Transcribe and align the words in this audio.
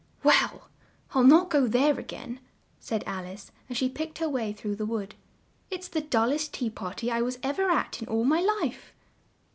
"Well, 0.23 0.71
I'll 1.13 1.21
not 1.23 1.51
go 1.51 1.67
there 1.67 1.99
a 1.99 2.01
gain," 2.01 2.39
said 2.79 3.03
Al 3.05 3.23
ice 3.23 3.51
as 3.69 3.77
she 3.77 3.87
picked 3.87 4.17
her 4.17 4.27
way 4.27 4.51
through 4.51 4.77
the 4.77 4.85
wood. 4.87 5.13
"It's 5.69 5.87
the 5.87 6.01
dull 6.01 6.31
est 6.31 6.55
tea 6.55 6.71
par 6.71 6.95
ty 6.95 7.09
I 7.15 7.21
was 7.21 7.37
ev 7.43 7.59
er 7.59 7.69
at 7.69 8.01
in 8.01 8.07
all 8.09 8.23
my 8.25 8.39
life." 8.41 8.93